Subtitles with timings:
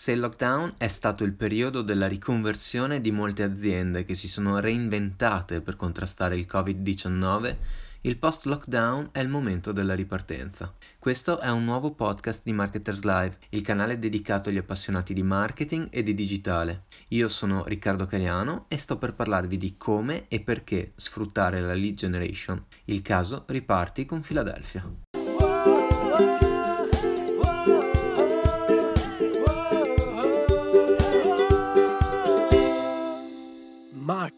[0.00, 4.60] Se il lockdown è stato il periodo della riconversione di molte aziende che si sono
[4.60, 7.56] reinventate per contrastare il Covid-19,
[8.02, 10.72] il post-lockdown è il momento della ripartenza.
[11.00, 15.88] Questo è un nuovo podcast di Marketers Live, il canale dedicato agli appassionati di marketing
[15.90, 16.84] e di digitale.
[17.08, 21.96] Io sono Riccardo Cagliano e sto per parlarvi di come e perché sfruttare la lead
[21.96, 22.64] generation.
[22.84, 25.07] Il caso riparti con Philadelphia.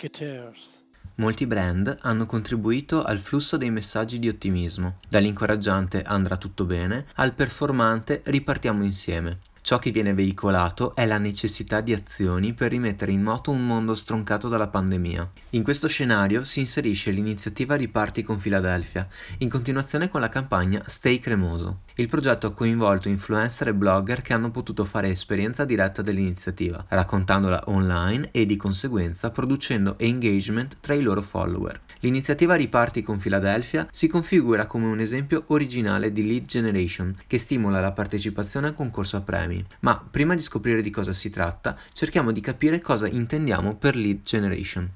[0.01, 0.83] Marketers.
[1.17, 7.35] Molti brand hanno contribuito al flusso dei messaggi di ottimismo, dall'incoraggiante andrà tutto bene al
[7.35, 9.41] performante ripartiamo insieme.
[9.63, 13.95] Ciò che viene veicolato è la necessità di azioni per rimettere in moto un mondo
[13.95, 15.31] stroncato dalla pandemia.
[15.51, 19.07] In questo scenario si inserisce l'iniziativa Riparti con Philadelphia,
[19.39, 21.81] in continuazione con la campagna Stay Cremoso.
[21.97, 27.65] Il progetto ha coinvolto influencer e blogger che hanno potuto fare esperienza diretta dell'iniziativa, raccontandola
[27.67, 31.80] online e di conseguenza producendo engagement tra i loro follower.
[32.01, 37.80] L'iniziativa Riparti con Philadelphia si configura come un esempio originale di lead generation che stimola
[37.80, 39.49] la partecipazione al concorso a premi.
[39.80, 44.23] Ma prima di scoprire di cosa si tratta, cerchiamo di capire cosa intendiamo per lead
[44.23, 44.90] generation.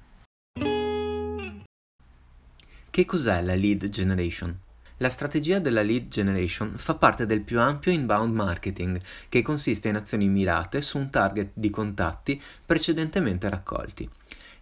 [2.91, 4.57] Che cos'è la lead generation?
[4.99, 9.97] La strategia della lead generation fa parte del più ampio inbound marketing, che consiste in
[9.97, 14.09] azioni mirate su un target di contatti precedentemente raccolti.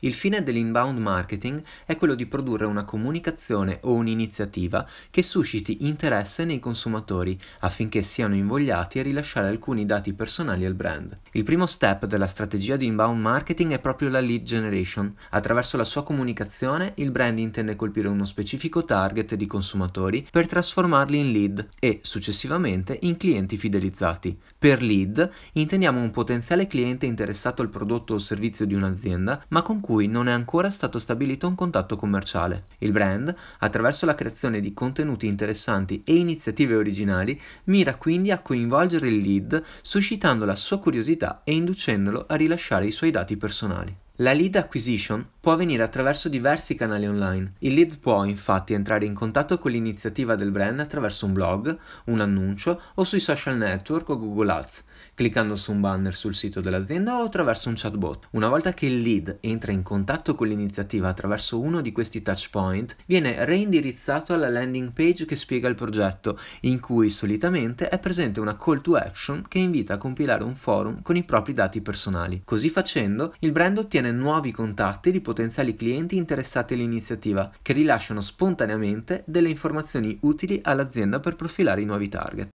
[0.05, 6.44] Il fine dell'inbound marketing è quello di produrre una comunicazione o un'iniziativa che susciti interesse
[6.44, 11.17] nei consumatori affinché siano invogliati a rilasciare alcuni dati personali al brand.
[11.31, 15.14] Il primo step della strategia di inbound marketing è proprio la lead generation.
[15.31, 21.16] Attraverso la sua comunicazione il brand intende colpire uno specifico target di consumatori per trasformarli
[21.16, 24.37] in lead e successivamente in clienti fidelizzati.
[24.59, 29.78] Per lead intendiamo un potenziale cliente interessato al prodotto o servizio di un'azienda ma con
[29.78, 32.64] cui cui non è ancora stato stabilito un contatto commerciale.
[32.78, 39.08] Il brand, attraverso la creazione di contenuti interessanti e iniziative originali, mira quindi a coinvolgere
[39.08, 43.94] il lead suscitando la sua curiosità e inducendolo a rilasciare i suoi dati personali.
[44.16, 47.54] La lead acquisition può avvenire attraverso diversi canali online.
[47.58, 52.20] Il lead può infatti entrare in contatto con l'iniziativa del brand attraverso un blog, un
[52.20, 57.19] annuncio o sui social network o Google Ads, cliccando su un banner sul sito dell'azienda
[57.19, 58.28] o attraverso un chatbot.
[58.31, 62.94] Una volta che il lead entra in contatto con l'iniziativa attraverso uno di questi touchpoint,
[63.06, 68.56] viene reindirizzato alla landing page che spiega il progetto, in cui solitamente è presente una
[68.56, 72.42] call to action che invita a compilare un forum con i propri dati personali.
[72.44, 75.31] Così facendo, il brand ottiene nuovi contatti di potenziali
[75.75, 82.48] clienti interessati all'iniziativa, che rilasciano spontaneamente delle informazioni utili all'azienda per profilare i nuovi target.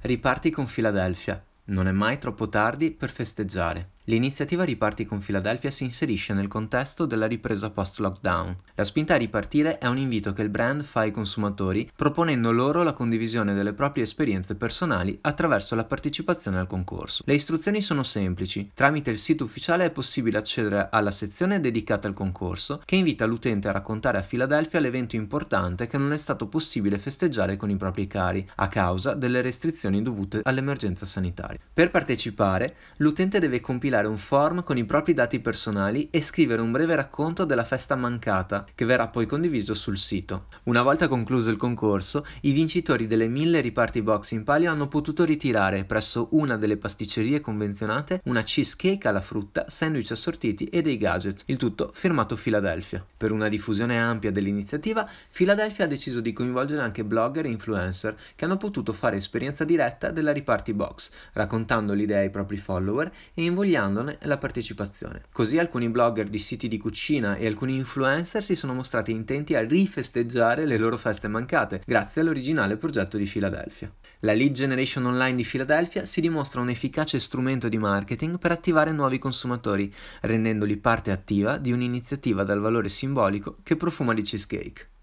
[0.00, 1.42] Riparti con Philadelphia.
[1.64, 3.96] Non è mai troppo tardi per festeggiare.
[4.08, 8.56] L'iniziativa Riparti con Philadelphia si inserisce nel contesto della ripresa post-lockdown.
[8.74, 12.82] La spinta a ripartire è un invito che il brand fa ai consumatori proponendo loro
[12.82, 17.22] la condivisione delle proprie esperienze personali attraverso la partecipazione al concorso.
[17.26, 18.70] Le istruzioni sono semplici.
[18.72, 23.68] Tramite il sito ufficiale è possibile accedere alla sezione dedicata al concorso che invita l'utente
[23.68, 28.06] a raccontare a Philadelphia l'evento importante che non è stato possibile festeggiare con i propri
[28.06, 31.60] cari a causa delle restrizioni dovute all'emergenza sanitaria.
[31.70, 36.62] Per partecipare, l'utente deve compilare compilare un form con i propri dati personali e scrivere
[36.62, 40.46] un breve racconto della festa mancata, che verrà poi condiviso sul sito.
[40.64, 45.24] Una volta concluso il concorso, i vincitori delle mille riparti box in palio hanno potuto
[45.24, 51.42] ritirare presso una delle pasticcerie convenzionate una cheesecake alla frutta, sandwich assortiti e dei gadget,
[51.46, 53.04] il tutto firmato Philadelphia.
[53.16, 58.44] Per una diffusione ampia dell'iniziativa, Philadelphia ha deciso di coinvolgere anche blogger e influencer che
[58.44, 63.87] hanno potuto fare esperienza diretta della riparti box, raccontando l'idea ai propri follower e invogliando
[63.88, 65.22] aumentandone la partecipazione.
[65.32, 69.64] Così alcuni blogger di siti di cucina e alcuni influencer si sono mostrati intenti a
[69.64, 73.92] rifesteggiare le loro feste mancate, grazie all'originale progetto di Philadelphia.
[74.20, 78.92] La lead generation online di Philadelphia si dimostra un efficace strumento di marketing per attivare
[78.92, 79.92] nuovi consumatori,
[80.22, 84.96] rendendoli parte attiva di un'iniziativa dal valore simbolico che profuma di cheesecake.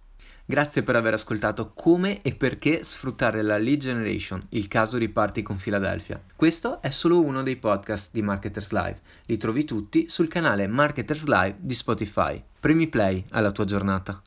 [0.47, 5.56] Grazie per aver ascoltato come e perché sfruttare la lead generation, il caso riparti con
[5.56, 6.21] Philadelphia.
[6.36, 9.00] Questo è solo uno dei podcast di Marketers Live.
[9.25, 12.44] Li trovi tutti sul canale Marketers Live di Spotify.
[12.59, 14.21] Premi play alla tua giornata.